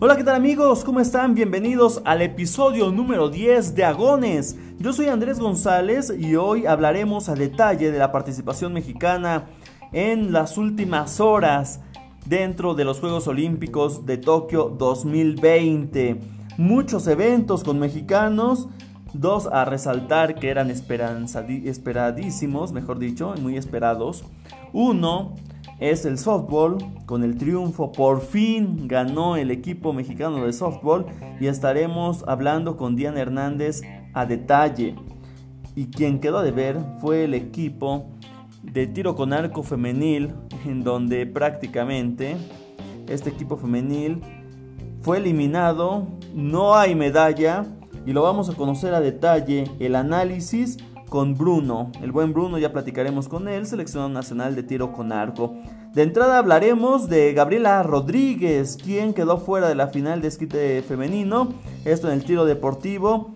[0.00, 0.84] Hola, ¿qué tal amigos?
[0.84, 1.34] ¿Cómo están?
[1.34, 4.58] Bienvenidos al episodio número 10 de Agones.
[4.78, 9.46] Yo soy Andrés González y hoy hablaremos a detalle de la participación mexicana
[9.92, 11.80] en las últimas horas
[12.26, 16.20] dentro de los Juegos Olímpicos de Tokio 2020.
[16.58, 18.68] Muchos eventos con mexicanos,
[19.14, 24.26] dos a resaltar que eran esperadísimos, mejor dicho, muy esperados.
[24.74, 25.36] Uno,
[25.78, 26.78] es el softball.
[27.06, 31.06] Con el triunfo por fin ganó el equipo mexicano de softball
[31.40, 33.82] y estaremos hablando con Diana Hernández
[34.12, 34.96] a detalle.
[35.76, 38.06] Y quien quedó de ver fue el equipo
[38.62, 40.32] de tiro con arco femenil,
[40.64, 42.36] en donde prácticamente
[43.08, 44.22] este equipo femenil
[45.02, 47.64] fue eliminado, no hay medalla
[48.06, 51.92] y lo vamos a conocer a detalle el análisis con Bruno.
[52.02, 55.54] El buen Bruno, ya platicaremos con él, seleccionado nacional de tiro con arco.
[55.92, 61.54] De entrada hablaremos de Gabriela Rodríguez, quien quedó fuera de la final de esquite femenino,
[61.84, 63.34] esto en el tiro deportivo.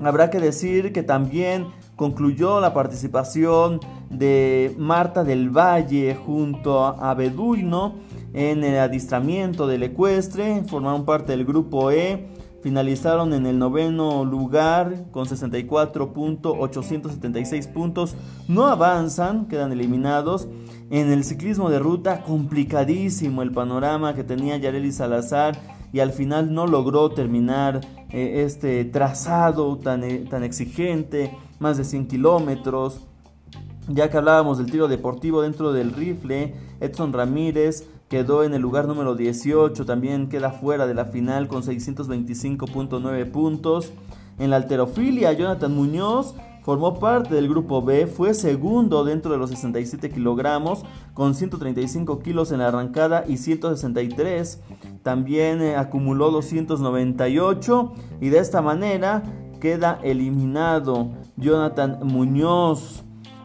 [0.00, 7.96] Habrá que decir que también concluyó la participación de Marta del Valle junto a Beduino
[8.34, 12.28] en el adiestramiento del ecuestre, formaron parte del grupo E
[12.62, 18.14] finalizaron en el noveno lugar con 64.876 puntos.
[18.48, 20.46] No avanzan, quedan eliminados.
[20.90, 25.58] En el ciclismo de ruta, complicadísimo el panorama que tenía Yareli Salazar
[25.92, 31.84] y al final no logró terminar eh, este trazado tan, eh, tan exigente, más de
[31.84, 33.00] 100 kilómetros.
[33.88, 38.86] Ya que hablábamos del tiro deportivo dentro del rifle, Edson Ramírez quedó en el lugar
[38.86, 43.90] número 18, también queda fuera de la final con 625.9 puntos.
[44.38, 49.48] En la alterofilia, Jonathan Muñoz formó parte del grupo B, fue segundo dentro de los
[49.48, 54.60] 67 kilogramos, con 135 kilos en la arrancada y 163.
[55.02, 59.22] También eh, acumuló 298 y de esta manera
[59.58, 63.04] queda eliminado Jonathan Muñoz.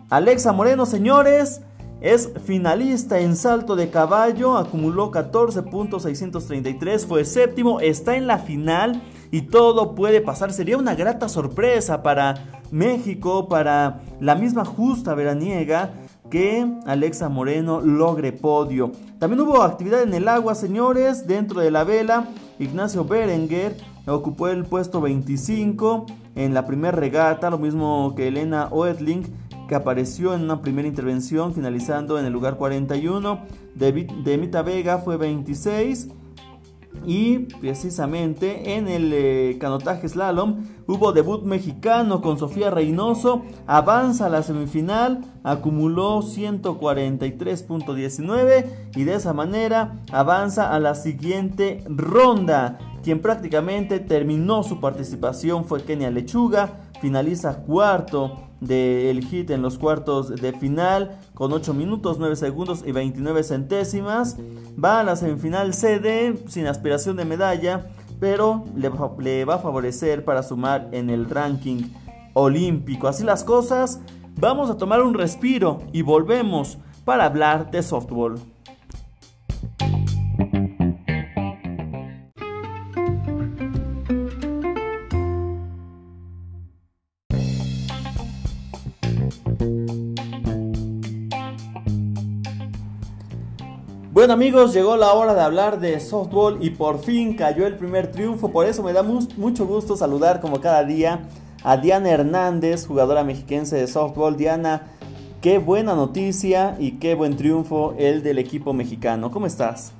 [0.10, 1.62] Alexa Moreno, señores,
[2.02, 9.42] es finalista en salto de caballo, acumuló 14.633, fue séptimo, está en la final y
[9.42, 10.54] todo puede pasar.
[10.54, 15.92] Sería una grata sorpresa para México, para la misma justa veraniega
[16.30, 18.92] que Alexa Moreno logre podio.
[19.18, 22.28] También hubo actividad en el agua, señores, dentro de la vela.
[22.60, 23.76] Ignacio Berenguer
[24.06, 29.26] ocupó el puesto 25 en la primera regata, lo mismo que Elena Oetling
[29.68, 33.40] que apareció en una primera intervención finalizando en el lugar 41.
[33.76, 36.10] De Mita Vega fue 26.
[37.06, 43.44] Y precisamente en el eh, canotaje slalom hubo debut mexicano con Sofía Reynoso.
[43.66, 52.80] Avanza a la semifinal, acumuló 143.19 y de esa manera avanza a la siguiente ronda.
[53.04, 60.30] Quien prácticamente terminó su participación fue Kenia Lechuga, finaliza cuarto del hit en los cuartos
[60.30, 64.38] de final con 8 minutos 9 segundos y 29 centésimas.
[64.84, 67.88] Va a la semifinal CD sin aspiración de medalla,
[68.20, 71.84] pero le, le va a favorecer para sumar en el ranking
[72.34, 73.08] olímpico.
[73.08, 74.00] Así las cosas,
[74.36, 78.40] vamos a tomar un respiro y volvemos para hablar de softball.
[94.28, 98.12] Bueno amigos, llegó la hora de hablar de softball y por fin cayó el primer
[98.12, 101.22] triunfo, por eso me da mucho gusto saludar como cada día
[101.64, 104.36] a Diana Hernández, jugadora mexiquense de softball.
[104.36, 104.88] Diana,
[105.40, 109.32] qué buena noticia y qué buen triunfo el del equipo mexicano.
[109.32, 109.94] ¿Cómo estás?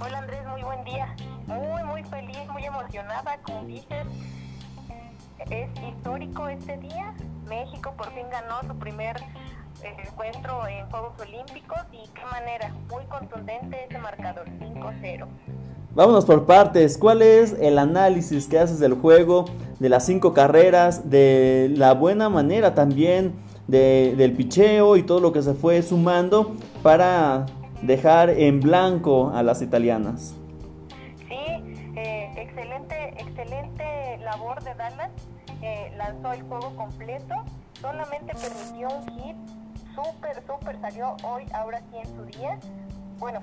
[0.00, 1.16] Hola Andrés, muy buen día.
[1.48, 4.06] Muy, muy feliz, muy emocionada, como dices.
[5.50, 7.12] Es histórico este día.
[7.48, 9.16] México por fin ganó su primer
[10.18, 15.26] encuentro en Juegos Olímpicos y qué manera, muy contundente ese marcador, 5-0.
[15.94, 16.98] Vámonos por partes.
[16.98, 19.46] ¿Cuál es el análisis que haces del juego,
[19.78, 23.34] de las cinco carreras, de la buena manera también
[23.66, 27.46] de, del picheo y todo lo que se fue sumando para
[27.82, 30.34] dejar en blanco a las italianas?
[31.26, 31.34] Sí,
[31.96, 35.10] eh, excelente, excelente labor de Dallas.
[35.62, 37.34] Eh, lanzó el juego completo,
[37.80, 39.36] solamente permitió un hit
[40.04, 42.58] súper, súper salió hoy, ahora sí en su día.
[43.18, 43.40] Bueno,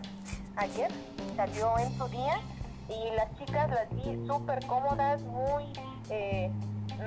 [0.56, 0.90] ayer
[1.36, 2.40] salió en su día
[2.88, 5.66] y las chicas las vi súper cómodas, muy,
[6.10, 6.50] eh,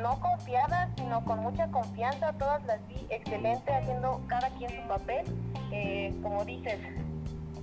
[0.03, 5.25] no confiadas, sino con mucha confianza, todas las vi excelente, haciendo cada quien su papel.
[5.73, 6.79] Eh, como dices,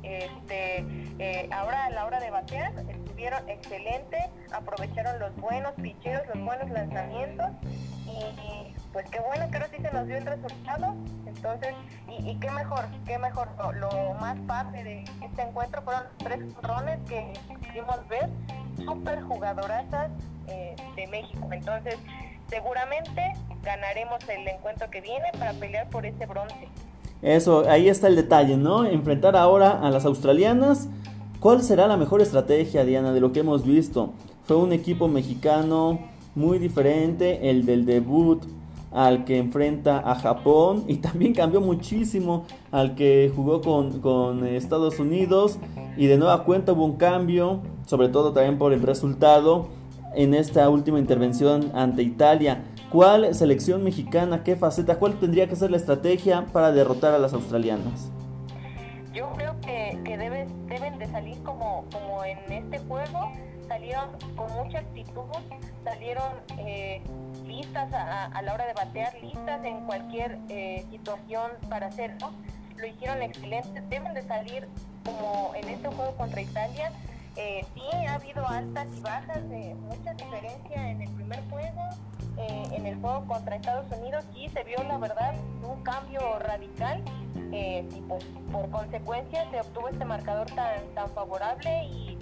[0.01, 0.85] este,
[1.19, 2.73] eh, ahora a la hora de batear
[3.15, 7.45] estuvieron excelentes, aprovecharon los buenos picheos, los buenos lanzamientos
[8.06, 10.95] y, pues qué bueno que ahora sí se nos dio el resultado.
[11.25, 11.73] Entonces,
[12.09, 17.31] y, qué mejor, qué mejor, lo, más padre de este encuentro fueron tres rones que
[17.65, 18.29] pudimos ver,
[18.83, 20.12] súper jugadorazas
[20.47, 21.47] eh, de México.
[21.53, 21.95] Entonces,
[22.50, 23.31] seguramente
[23.63, 26.67] ganaremos el encuentro que viene para pelear por ese bronce.
[27.21, 28.85] Eso, ahí está el detalle, ¿no?
[28.85, 30.89] Enfrentar ahora a las australianas.
[31.45, 34.13] ¿Cuál será la mejor estrategia, Diana, de lo que hemos visto?
[34.45, 36.00] Fue un equipo mexicano
[36.33, 38.42] muy diferente, el del debut
[38.92, 45.00] al que enfrenta a Japón y también cambió muchísimo al que jugó con, con Estados
[45.00, 45.59] Unidos
[45.97, 49.68] y de nueva cuenta hubo un cambio, sobre todo también por el resultado
[50.15, 52.63] en esta última intervención ante Italia.
[52.91, 57.33] ¿Cuál selección mexicana, qué faceta, cuál tendría que ser la estrategia para derrotar a las
[57.33, 58.14] australianas?
[61.15, 63.31] Salir como, como en este juego,
[63.69, 65.23] salieron con mucha actitud,
[65.85, 67.01] salieron eh,
[67.45, 72.31] listas a, la hora de batear, listas en cualquier eh, situación para hacerlo.
[72.75, 74.67] Lo hicieron excelente, deben de salir
[75.06, 76.91] como en este juego contra Italia,
[77.38, 80.64] eh, sí, ha habido altas y bajas, eh, mucha diferencia
[83.27, 87.03] contra Estados Unidos sí se vio, la verdad, un cambio radical.
[87.51, 92.17] Eh, y pues, por consecuencia se obtuvo este marcador tan, tan favorable y,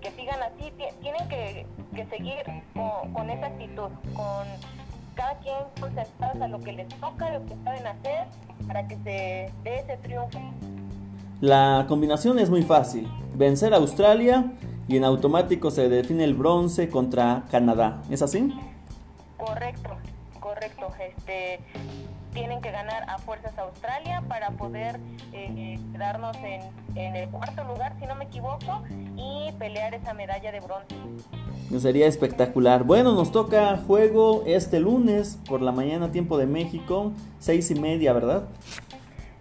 [0.00, 0.72] que sigan así.
[1.00, 1.64] Tienen que,
[2.10, 2.42] seguir
[3.12, 4.46] con, esa actitud, con
[5.14, 8.26] cada quien concentrados a lo que les toca, lo que saben hacer,
[8.66, 10.40] para que se dé ese triunfo.
[11.40, 13.08] La combinación es muy fácil.
[13.36, 14.52] Vencer a Australia
[14.88, 18.02] y en automático se define el bronce contra Canadá.
[18.10, 18.52] ¿Es así?
[20.62, 20.92] Correcto.
[21.00, 21.60] Este,
[22.32, 24.98] tienen que ganar a fuerzas Australia para poder
[25.32, 26.62] eh, quedarnos en,
[26.96, 28.82] en, el cuarto lugar, si no me equivoco,
[29.16, 30.94] y pelear esa medalla de bronce.
[31.78, 32.84] Sería espectacular.
[32.84, 38.12] Bueno, nos toca juego este lunes por la mañana, tiempo de México, seis y media,
[38.12, 38.44] ¿verdad?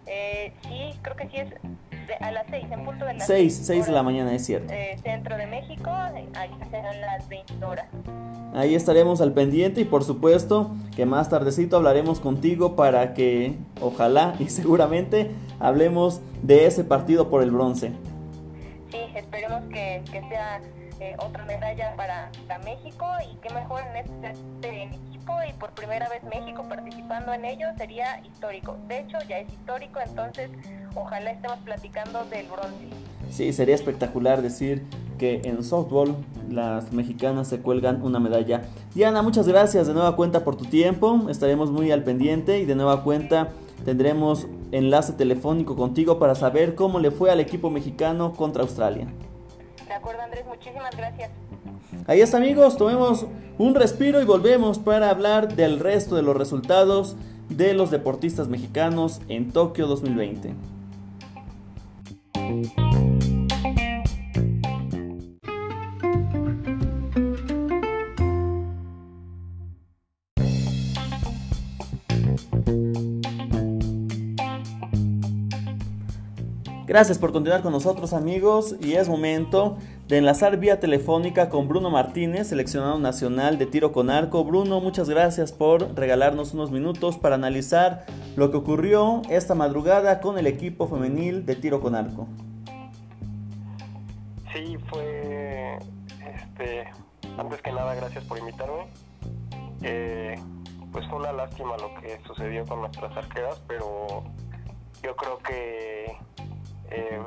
[0.06, 1.54] Eh, sí, creo que sí es
[2.20, 3.62] a las 6, en punto de las 6.
[3.64, 4.74] 6 de la mañana, es cierto.
[4.74, 7.88] Eh, centro de México, ahí serán las 20 horas.
[8.54, 14.36] Ahí estaremos al pendiente y por supuesto que más tardecito hablaremos contigo para que ojalá
[14.40, 17.94] y seguramente hablemos de ese partido por el bronce.
[18.92, 20.60] Sí, esperemos que, que sea
[21.02, 22.30] eh, otra medalla para,
[22.64, 27.44] México y qué mejor en este, este, equipo y por primera vez México participando en
[27.44, 28.78] ello sería histórico.
[28.88, 30.52] De hecho ya es histórico, entonces
[30.96, 32.88] ojalá estemos platicando del bronce.
[33.30, 34.84] Sí, sería espectacular decir
[35.18, 36.16] que en softball
[36.50, 38.64] las mexicanas se cuelgan una medalla.
[38.94, 41.30] Diana, muchas gracias de nueva cuenta por tu tiempo.
[41.30, 43.50] Estaremos muy al pendiente y de nueva cuenta
[43.86, 49.08] tendremos enlace telefónico contigo para saber cómo le fue al equipo mexicano contra Australia.
[49.88, 51.32] De acuerdo, Andrés, muchísimas gracias.
[52.08, 53.26] Ahí está, amigos, tomemos
[53.58, 57.16] un respiro y volvemos para hablar del resto de los resultados
[57.50, 60.54] de los deportistas mexicanos en Tokio 2020.
[76.92, 79.78] Gracias por continuar con nosotros amigos y es momento
[80.10, 84.44] de enlazar vía telefónica con Bruno Martínez, seleccionado nacional de tiro con arco.
[84.44, 88.06] Bruno, muchas gracias por regalarnos unos minutos para analizar
[88.36, 92.28] lo que ocurrió esta madrugada con el equipo femenil de tiro con arco.
[94.54, 95.78] Sí, fue,
[96.36, 96.90] este,
[97.38, 98.88] antes que nada, gracias por invitarme.
[99.82, 100.36] Eh,
[100.92, 104.26] pues fue una lástima lo que sucedió con nuestras arqueras, pero
[105.02, 106.18] yo creo que
[106.92, 107.22] eh,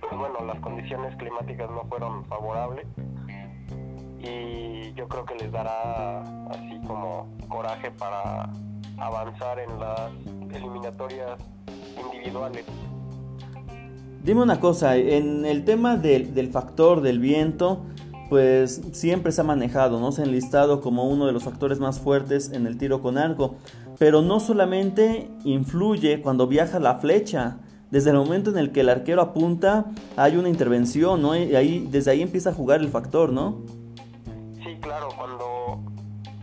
[0.00, 2.86] pues bueno, las condiciones climáticas no fueron favorables
[4.20, 8.50] y yo creo que les dará así como coraje para
[8.98, 10.10] avanzar en las
[10.54, 11.38] eliminatorias
[12.02, 12.64] individuales.
[14.22, 17.84] Dime una cosa, en el tema del, del factor del viento,
[18.28, 20.12] pues siempre se ha manejado, ¿no?
[20.12, 23.54] Se ha enlistado como uno de los factores más fuertes en el tiro con arco.
[23.98, 27.58] Pero no solamente influye cuando viaja la flecha,
[27.90, 31.36] desde el momento en el que el arquero apunta, hay una intervención, ¿no?
[31.36, 33.62] Y ahí, desde ahí empieza a jugar el factor, ¿no?
[34.62, 35.80] Sí, claro, cuando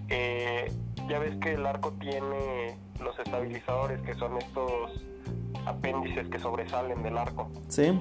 [0.10, 0.72] eh,
[1.08, 5.04] ya ves que el arco tiene los estabilizadores, que son estos
[5.66, 7.50] apéndices que sobresalen del arco.
[7.68, 8.00] Sí.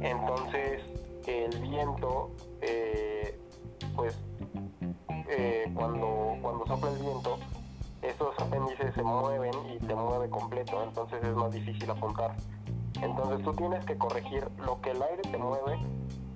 [0.00, 0.82] Entonces,
[1.26, 3.38] el viento, eh,
[3.94, 4.16] pues,
[5.28, 7.38] eh, cuando, cuando sopla el viento,
[8.02, 12.36] esos apéndices se mueven y te mueve completo, entonces es más difícil apuntar.
[13.02, 15.78] Entonces tú tienes que corregir lo que el aire te mueve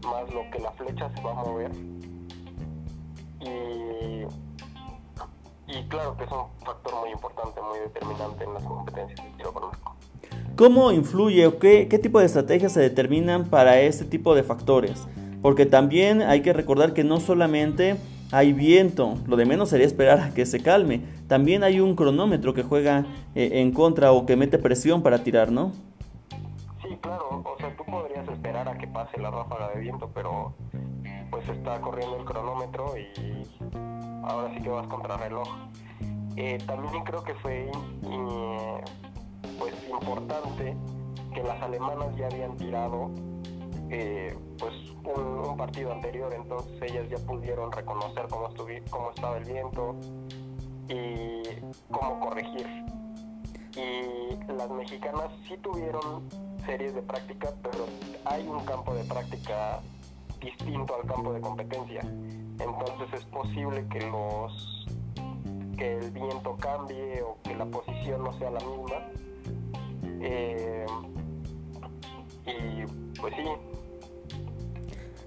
[0.05, 1.71] más lo que la flecha se va a mover.
[3.41, 4.25] Y,
[5.73, 9.53] y claro que es un factor muy importante, muy determinante en las competencias de tiro
[9.53, 9.97] con arco.
[10.57, 15.07] ¿Cómo influye o qué, qué tipo de estrategias se determinan para este tipo de factores?
[15.41, 17.97] Porque también hay que recordar que no solamente
[18.31, 21.03] hay viento, lo de menos sería esperar a que se calme.
[21.29, 25.51] También hay un cronómetro que juega eh, en contra o que mete presión para tirar,
[25.51, 25.73] ¿no?
[29.19, 30.55] La ráfaga de viento, pero
[31.31, 33.43] pues está corriendo el cronómetro y
[34.25, 35.49] ahora sí que vas contra reloj.
[36.37, 37.71] Eh, también creo que fue
[39.59, 40.77] pues importante
[41.35, 43.11] que las alemanas ya habían tirado
[43.91, 44.73] eh, pues
[45.17, 48.49] un, partido anterior, entonces ellas ya pudieron reconocer cómo,
[48.91, 49.97] cómo estaba el viento
[50.89, 51.43] y
[51.91, 52.67] cómo corregir.
[53.77, 56.29] Y las mexicanas sí tuvieron
[56.67, 57.87] series de práctica, pero
[58.25, 59.81] hay un campo de práctica
[60.41, 62.01] distinto al campo de competencia.
[62.01, 64.87] Entonces es posible que los
[65.77, 68.97] que el viento cambie o que la posición no sea la misma.
[70.23, 70.87] Eh,
[72.47, 73.43] y pues sí,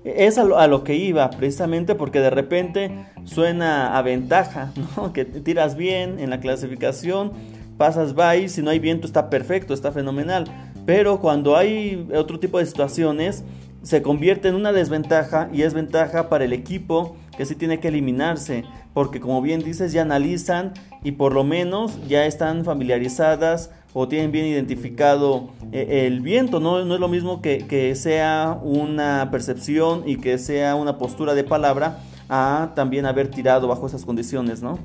[0.04, 5.14] es a lo, que iba, precisamente porque de repente suena a ventaja, ¿no?
[5.14, 7.32] Que tiras bien en la clasificación,
[7.78, 10.46] pasas by, si no hay viento está perfecto, está fenomenal.
[10.86, 13.44] Pero cuando hay otro tipo de situaciones,
[13.84, 17.90] se convierte en una desventaja y es ventaja para el equipo que sí tiene que
[17.90, 18.64] eliminarse,
[18.94, 20.74] porque como bien dices, ya analizan
[21.04, 26.60] y por lo menos ya están familiarizadas o tienen bien identificado eh, el viento.
[26.60, 26.84] ¿no?
[26.86, 31.44] no es lo mismo que, que, sea una percepción y que sea una postura de
[31.44, 32.00] palabra
[32.30, 34.80] a también haber tirado bajo esas condiciones, ¿no?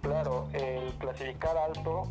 [0.00, 2.08] Claro, el clasificar alto,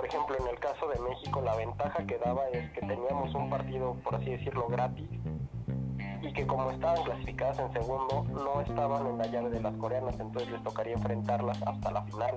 [0.00, 3.50] por ejemplo, en el caso de México, la ventaja que daba es que teníamos un
[3.50, 5.10] partido, por así decirlo, gratis
[6.22, 10.18] y que como estaban clasificadas en segundo, no estaban en la llave de las coreanas,
[10.18, 12.34] entonces les tocaría enfrentarlas hasta la final.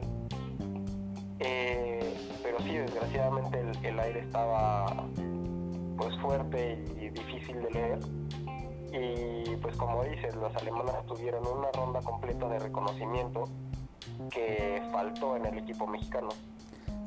[1.40, 5.06] Eh, pero sí, desgraciadamente el, aire estaba
[5.98, 8.00] pues fuerte y difícil de leer.
[8.92, 13.46] Y pues como dices, las alemanas tuvieron una ronda completa de reconocimiento
[14.30, 16.28] que faltó en el equipo mexicano.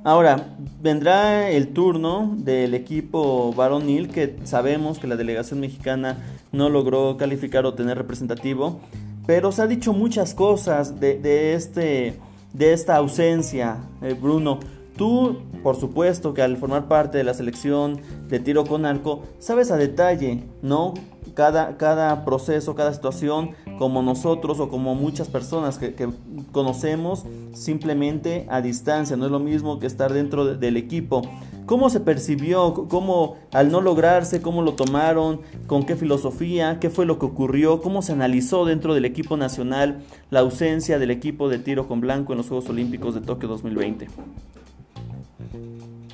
[0.07, 6.19] Ahora, vendrá el turno del equipo varonil, que sabemos que la delegación mexicana
[6.53, 8.81] no logró calificar o tener representativo,
[9.27, 12.21] pero se ha dicho muchas cosas de, este
[12.53, 14.61] de esta ausencia, eh, Bruno.
[14.97, 19.73] Tú, por supuesto, que al formar parte de la selección de tiro con arco, sabes
[19.73, 20.95] a detalle, ¿no?
[21.35, 26.09] Cada, cada proceso, cada situación, como nosotros o como muchas personas que,
[26.53, 31.23] conocemos simplemente a distancia, no es lo mismo que estar dentro del equipo.
[31.67, 32.87] ¿Cómo se percibió?
[32.89, 34.41] ¿Cómo al no lograrse?
[34.41, 35.41] ¿Cómo lo tomaron?
[35.67, 36.79] ¿Con qué filosofía?
[36.79, 37.83] ¿Qué fue lo que ocurrió?
[37.83, 42.33] ¿Cómo se analizó dentro del equipo nacional la ausencia del equipo de tiro con blanco
[42.33, 44.07] en los Juegos Olímpicos de Tokio 2020?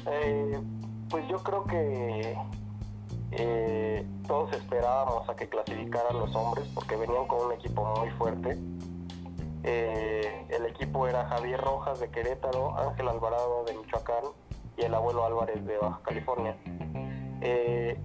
[0.06, 0.58] Eh,
[1.10, 2.34] pues yo creo que
[3.32, 8.58] eh, todos esperábamos a que clasificaran los hombres porque venían con un equipo muy fuerte.
[9.64, 14.24] Eh, el equipo era Javier Rojas de Querétaro, Ángel Alvarado de Michoacán,
[14.76, 16.56] y el abuelo Álvarez de Baja California.
[17.40, 17.98] Eh,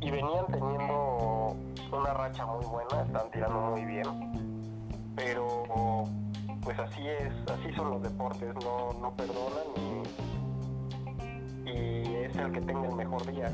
[0.00, 1.56] y venían teniendo
[1.92, 6.04] una racha muy buena, están tirando muy bien, pero
[6.62, 9.66] pues así es, así son los deportes, no, no perdonan
[11.64, 13.50] y, y, es el que tenga el mejor día.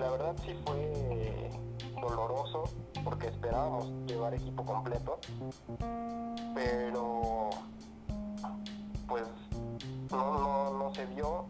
[0.00, 1.50] La verdad sí fue
[2.00, 2.64] doloroso
[3.04, 5.18] porque esperábamos llevar equipo completo,
[6.54, 7.50] pero
[9.06, 9.24] pues
[10.10, 11.44] no, no, no se dio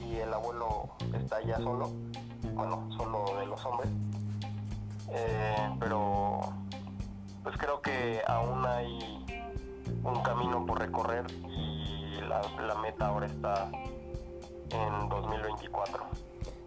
[0.00, 1.90] y, el abuelo está ya solo,
[2.54, 3.90] bueno, solo de los hombres.
[5.10, 6.38] Eh, pero
[7.42, 9.24] pues creo que aún hay
[10.04, 13.68] un camino por recorrer y la meta ahora está
[14.70, 16.21] en 2024.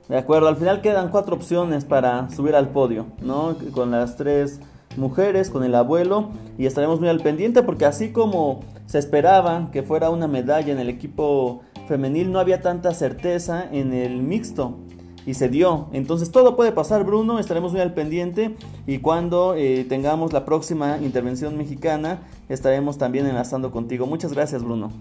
[0.10, 3.56] De acuerdo, al final quedan cuatro opciones para subir al podio, ¿no?
[3.74, 4.60] Con las tres
[4.98, 9.84] mujeres, con el abuelo, y estaremos muy al pendiente porque así como se esperaba que
[9.84, 14.78] fuera una medalla en el equipo femenil, no había tanta certeza en el mixto
[15.26, 15.88] y se dio.
[15.92, 20.98] Entonces todo puede pasar, Bruno, estaremos muy al pendiente y cuando eh, tengamos la próxima
[21.00, 24.06] intervención mexicana estaremos también enlazando contigo.
[24.06, 24.92] Muchas gracias, Bruno.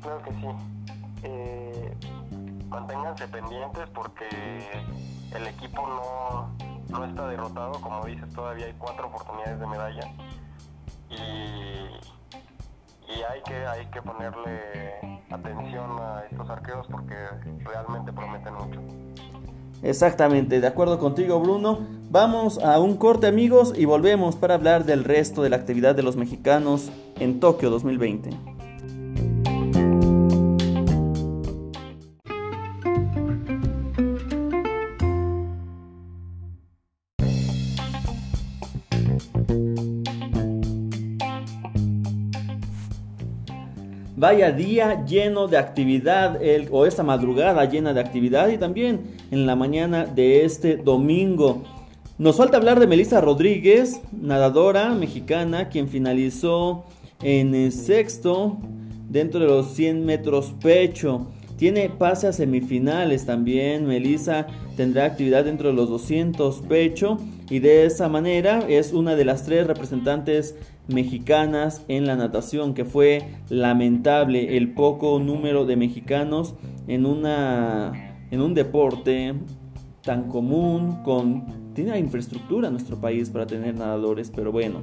[0.00, 0.81] Claro que sí.
[2.72, 4.26] Manténganse pendientes porque
[5.34, 10.12] el equipo no no está derrotado, como dices, todavía hay cuatro oportunidades de medalla
[11.10, 11.14] y,
[13.10, 17.14] y hay, que, hay que ponerle atención a estos arqueros porque
[17.64, 18.80] realmente prometen mucho.
[19.82, 21.80] Exactamente, de acuerdo contigo Bruno.
[22.10, 26.02] Vamos a un corte amigos y volvemos para hablar del resto de la actividad de
[26.02, 28.51] los mexicanos en Tokio 2020.
[44.22, 49.00] Vaya día lleno de actividad, el, o esta madrugada llena de actividad y también
[49.32, 51.64] en la mañana de este domingo.
[52.18, 56.84] Nos falta hablar de Melissa Rodríguez, nadadora mexicana, quien finalizó
[57.20, 58.58] en el sexto
[59.08, 61.26] dentro de los 100 metros pecho.
[61.62, 63.86] Tiene pase a semifinales también.
[63.86, 67.18] Melissa tendrá actividad dentro de los 200 pecho
[67.50, 70.56] y de esa manera es una de las tres representantes
[70.88, 76.56] mexicanas en la natación, que fue lamentable el poco número de mexicanos
[76.88, 77.92] en, una,
[78.32, 79.34] en un deporte
[80.02, 84.80] tan común, con, tiene la infraestructura en nuestro país para tener nadadores, pero bueno.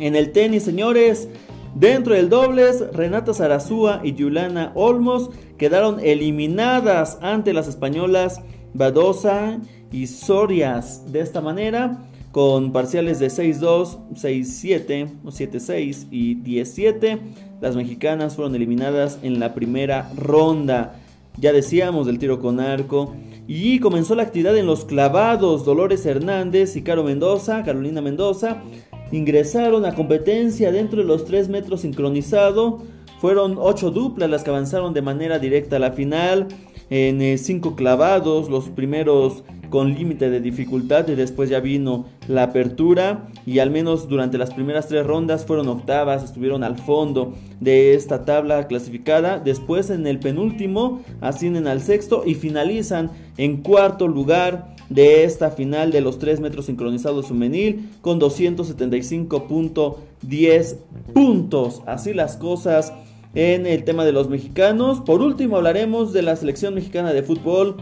[0.00, 1.28] En el tenis, señores,
[1.74, 8.40] dentro del dobles, Renata Zarazúa y Yulana Olmos quedaron eliminadas ante las españolas
[8.74, 9.58] Badosa
[9.92, 11.10] y Sorias.
[11.12, 17.18] De esta manera, con parciales de 6-2, 6-7, 7-6 y 10-7.
[17.60, 21.00] Las mexicanas fueron eliminadas en la primera ronda.
[21.36, 23.14] Ya decíamos del tiro con arco.
[23.46, 25.64] Y comenzó la actividad en los clavados.
[25.64, 28.62] Dolores Hernández y Caro Mendoza, Carolina Mendoza,
[29.12, 32.82] ingresaron a competencia dentro de los 3 metros sincronizado.
[33.20, 36.48] Fueron 8 duplas las que avanzaron de manera directa a la final.
[36.90, 42.44] En 5 eh, clavados, los primeros con límite de dificultad y después ya vino la
[42.44, 47.94] apertura y al menos durante las primeras tres rondas fueron octavas, estuvieron al fondo de
[47.94, 54.76] esta tabla clasificada, después en el penúltimo ascienden al sexto y finalizan en cuarto lugar
[54.88, 60.76] de esta final de los 3 metros sincronizados femenil con 275.10
[61.12, 61.82] puntos.
[61.86, 62.92] Así las cosas
[63.34, 65.00] en el tema de los mexicanos.
[65.00, 67.76] Por último hablaremos de la selección mexicana de fútbol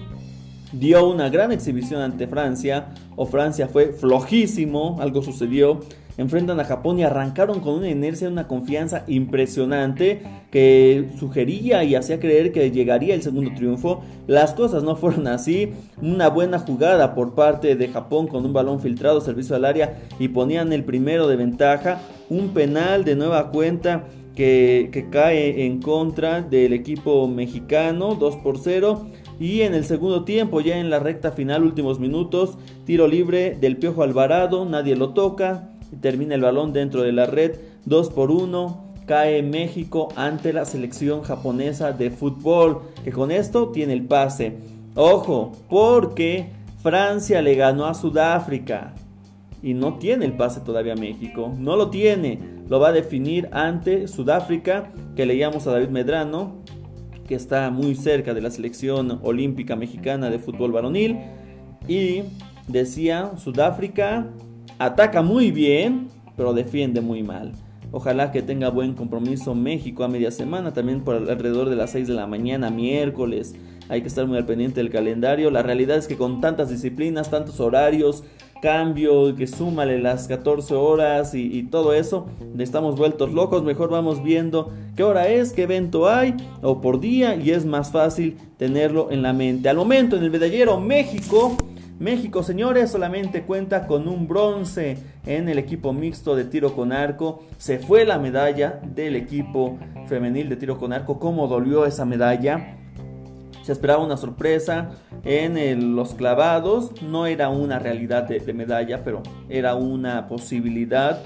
[0.72, 5.80] dio una gran exhibición ante Francia, o Francia fue flojísimo, algo sucedió.
[6.18, 12.18] Enfrentan a Japón y arrancaron con una inercia, una confianza impresionante que sugería y hacía
[12.18, 14.02] creer que llegaría el segundo triunfo.
[14.26, 15.72] Las cosas no fueron así.
[16.00, 20.28] Una buena jugada por parte de Japón con un balón filtrado, servicio al área y
[20.28, 22.00] ponían el primero de ventaja.
[22.30, 24.04] Un penal de nueva cuenta
[24.36, 29.06] que, cae en contra del equipo mexicano, 2 por 0.
[29.38, 33.76] Y en el segundo tiempo, ya en la recta final, últimos minutos, tiro libre del
[33.76, 38.86] Piojo Alvarado, nadie lo toca, termina el balón dentro de la red, 2 por 1,
[39.06, 44.58] cae México ante la selección japonesa de fútbol, que con esto tiene el pase.
[44.94, 46.46] Ojo, porque
[46.82, 48.94] Francia le ganó a Sudáfrica
[49.62, 54.08] y no tiene el pase todavía México, no lo tiene, lo va a definir ante
[54.08, 56.62] Sudáfrica, que leíamos a David Medrano,
[57.26, 61.18] que está muy cerca de la selección olímpica mexicana de fútbol varonil.
[61.88, 62.22] Y
[62.68, 64.28] decía, Sudáfrica
[64.78, 67.52] ataca muy bien, pero defiende muy mal.
[67.92, 72.08] Ojalá que tenga buen compromiso México a media semana, también por alrededor de las 6
[72.08, 73.54] de la mañana, miércoles.
[73.88, 75.50] Hay que estar muy al pendiente del calendario.
[75.50, 78.24] La realidad es que con tantas disciplinas, tantos horarios,
[78.60, 82.26] cambio, que súmale las 14 horas y, todo eso,
[82.58, 87.36] estamos vueltos locos, mejor vamos viendo qué hora es, qué evento hay o por día
[87.36, 89.68] y es más fácil tenerlo en la mente.
[89.68, 91.56] Al momento en el medallero México,
[91.98, 97.44] México señores solamente cuenta con un bronce en el equipo mixto de tiro con arco,
[97.58, 102.76] se fue la medalla del equipo femenil de tiro con arco, cómo dolió esa medalla
[103.66, 104.90] se esperaba una sorpresa
[105.24, 107.02] en los clavados.
[107.02, 111.18] No era una realidad de, medalla, pero era una posibilidad.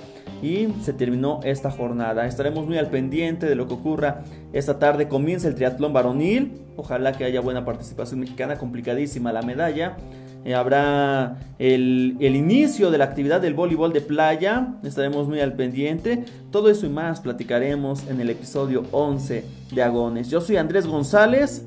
[0.42, 2.26] Y se terminó esta jornada.
[2.26, 4.22] Estaremos muy al pendiente de lo que ocurra
[4.54, 5.06] esta tarde.
[5.06, 6.62] Comienza el triatlón varonil.
[6.78, 8.56] Ojalá que haya buena participación mexicana.
[8.56, 9.98] Complicadísima la medalla.
[10.44, 14.74] Eh, habrá el, el, inicio de la actividad del voleibol de playa.
[14.82, 16.24] Estaremos muy al pendiente.
[16.50, 20.30] Todo eso y más platicaremos en el episodio 11 de Agones.
[20.30, 21.66] Yo soy Andrés González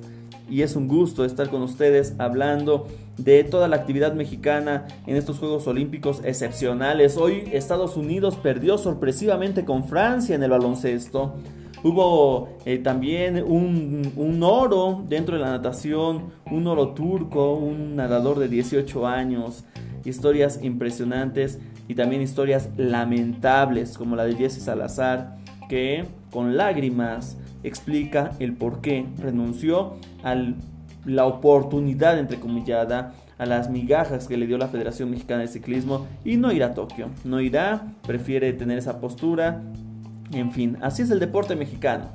[0.49, 5.39] y es un gusto estar con ustedes hablando de toda la actividad mexicana en estos
[5.39, 7.17] Juegos Olímpicos excepcionales.
[7.17, 11.35] Hoy Estados Unidos perdió sorpresivamente con Francia en el baloncesto.
[11.83, 18.39] Hubo eh, también un, un, oro dentro de la natación, un oro turco, un nadador
[18.39, 19.65] de 18 años
[20.05, 25.37] historias impresionantes y también historias lamentables como la de Jesse Salazar,
[25.69, 30.35] que con lágrimas explica el por qué renunció a
[31.05, 36.37] la oportunidad entrecomillada a las migajas que le dio la Federación Mexicana de Ciclismo y
[36.37, 37.09] no irá a Tokio.
[37.23, 39.61] No irá, prefiere tener esa postura.
[40.33, 42.05] En fin, así es el deporte mexicano.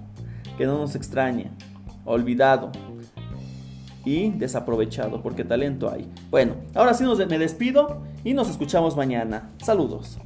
[0.57, 1.51] Que no nos extrañe.
[2.05, 2.73] Olvidado.
[4.05, 6.11] Y desaprovechado, porque talento hay.
[6.31, 9.51] Bueno, ahora sí nos, me despido y nos escuchamos mañana.
[9.63, 10.19] Saludos.